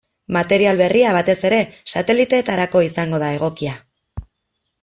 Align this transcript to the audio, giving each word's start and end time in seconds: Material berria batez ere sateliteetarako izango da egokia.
Material 0.35 0.79
berria 0.81 1.11
batez 1.17 1.35
ere 1.51 1.59
sateliteetarako 1.93 2.81
izango 2.89 3.23
da 3.25 3.31
egokia. 3.39 3.77